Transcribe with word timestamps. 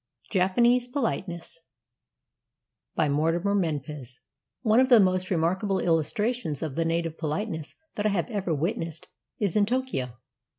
JAPANESE 0.31 0.87
POLITENESS 0.87 1.59
BY 2.95 3.09
MORTIMER 3.09 3.53
MENPES 3.53 4.21
One 4.63 4.79
of 4.79 4.89
the 4.89 4.99
most 4.99 5.29
remarkable 5.29 5.77
illustrations 5.77 6.63
of 6.63 6.73
the 6.75 6.85
native 6.85 7.19
politeness 7.19 7.75
that 7.93 8.07
I 8.07 8.09
have 8.09 8.31
ever 8.31 8.51
witnessed 8.55 9.09
was 9.39 9.55
in 9.55 9.67
Tokio. 9.67 10.13